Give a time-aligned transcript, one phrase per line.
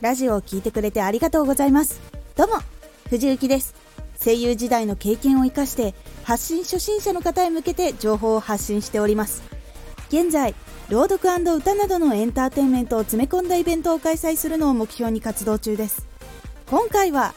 [0.00, 2.00] ラジオを聴いてくれてありがとうございます。
[2.36, 2.56] どうも
[3.08, 3.74] 藤幸です。
[4.22, 9.42] 声優時代の経験を生かして発信初心者の方へ向けて情報を発信しております。
[10.08, 10.54] 現在
[10.90, 16.06] 朗読歌などのエンターテインメントを詰め込んだイベントを開催するのを目標に活動中です。
[16.68, 17.34] 今回は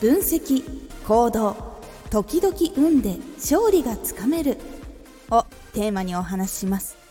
[0.00, 0.62] 分析
[1.06, 1.78] 行動
[2.10, 4.58] 時々運で勝利がつかめる
[5.30, 7.07] をテーマにお話しします。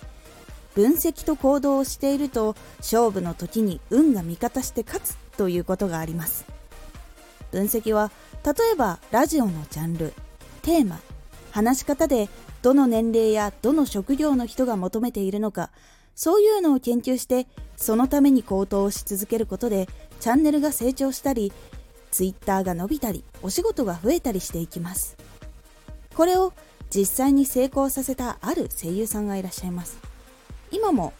[0.77, 6.45] 分析と行動をしていると勝負の時に運が味方して勝つということがあります。
[7.49, 8.11] 分析は
[8.45, 10.13] 例えばラジオのジャンル
[10.61, 10.99] テーマ
[11.49, 12.29] 話し方で
[12.61, 15.71] どの年齢やどの職業の人が求めているのか
[16.13, 19.87] そういうのを研究してそのために行動をし続けることで
[20.19, 21.51] チャンネルが成長したり
[22.11, 25.17] Twitter が伸びたりお仕事が増えたりしていきます。
[26.13, 26.53] これを
[26.95, 30.16] 実際に成功させたある声優さんがいらっしゃいます。
[30.71, 31.13] 今も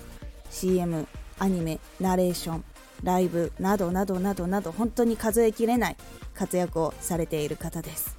[0.49, 1.07] CM
[1.39, 2.63] アニメナレーション
[3.03, 5.95] ライブなどなどなどなど本当に数えきれない
[6.33, 8.17] 活躍をされている方です。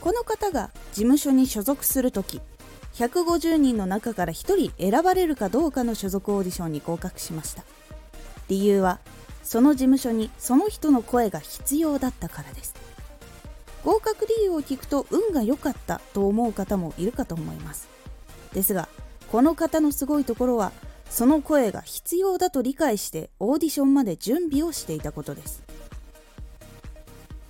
[0.00, 2.42] この方が事務所に所属する時
[2.94, 7.64] 150人の中から1人選ばれるかどうかの所属オーディションに合格しました。
[8.48, 9.00] 理由は
[9.42, 12.74] その事務所にその人の声が必要だったからです。
[13.82, 17.88] 合格理由を聞くと運が良かったと思う方もいるかと思います。
[18.52, 18.88] ですが
[19.34, 20.70] この方のすごいところは
[21.10, 25.64] その声が必要だと理解してオーディションまで準備をしていたことです。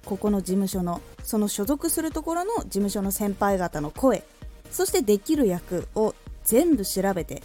[0.07, 4.25] ここの事務所のその所属するところの事務所の先輩方の声
[4.71, 7.43] そしてできる役を全部調べて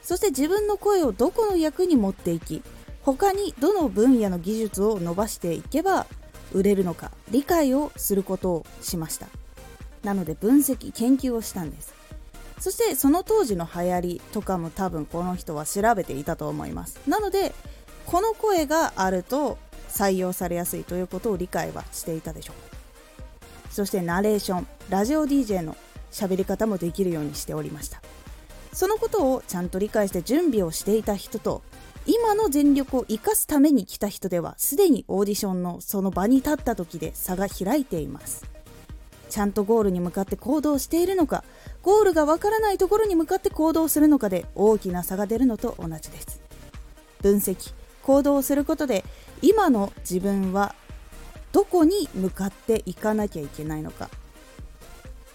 [0.00, 2.62] そして自分の声をどこの役に持っていき
[3.02, 6.06] 他にどの分野の技術を伸ばしていけば
[6.54, 9.26] 売れるのか理解をすることをしました。
[10.02, 12.03] なので分析研究をしたんです。
[12.64, 16.98] そしてその当時の流行りとかも多分この人は調べていたと思います。
[17.06, 17.52] なので
[18.06, 19.58] この声があると
[19.90, 23.70] 採用されやすいということを理解はしていたでしょう。
[23.70, 25.76] そしてナレーションラジオ DJ の
[26.10, 28.00] 喋り方もできるようにしておりました。
[28.72, 31.60] そのことをちゃんと理解して準備をしていた人と
[32.06, 38.54] 今の全力を生かすために来た人ではすでにオーディションのその場に立った時で差が開いています。
[39.28, 41.42] ちゃんとゴールに向かって行動しているのか
[41.84, 46.40] ゴールがわからないところに向かって行動するのかで大きな差が出るのと同じです。
[47.20, 49.04] 分析行動することで
[49.42, 50.74] 今の自分は
[51.52, 54.08] どこに向かっていかなきゃいけないのか。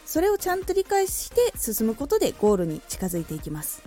[0.07, 3.83] それをちゃんと理解して進むことでゴールに近づいていきます。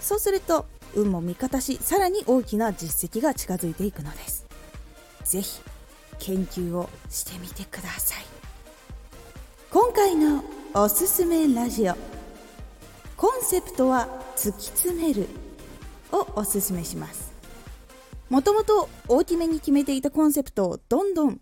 [0.00, 0.66] そうすると
[0.96, 4.44] 運も味方しさらに大きな実績が近づいていくのです。
[5.24, 5.60] 是非
[6.18, 8.24] 研究をしてみてください。
[9.70, 10.42] 今回の
[10.74, 11.94] おすすめラジオ。
[13.16, 14.06] コンセプトは
[14.36, 15.26] 突き詰める。
[16.12, 17.32] をおすすめします。
[18.28, 21.40] もともと大きめに決めていたコンセプトをどんどん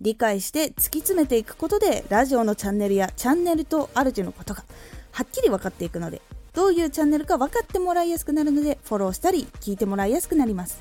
[0.00, 4.64] 理解して突き詰めていくことでラジオのチャンネルやチャンネルとあるのことが
[5.10, 10.80] はっきり分かっていくのでどういうチャンネルか分かってもらいやすくなるのでフォローしたり聞いてもらいやすくなります。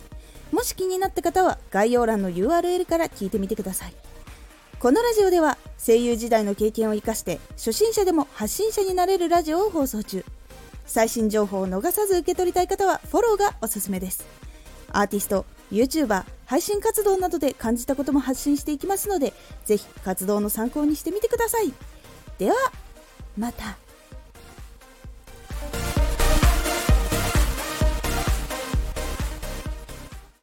[0.51, 3.93] もし気になった方は概要欄の URL から聞いてみてください。
[4.79, 10.23] このラジオでは声優時代の経験を生かして初心者でも発信者になれるラジオを放送中。
[10.85, 14.25] 最新情報を逃さず受け取りたい方はフォローがおすすめです。
[14.93, 19.33] アーティスト YouTuber 配信活動などで感じたことも発信していきますので
[19.65, 21.73] ぜひ活動の参考にしてみてください。
[22.37, 22.55] では
[23.37, 23.88] また。